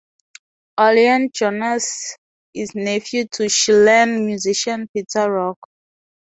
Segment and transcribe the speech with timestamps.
[0.79, 2.17] Alain Johannes
[2.55, 5.59] is nephew of Chilean musician Peter Rock.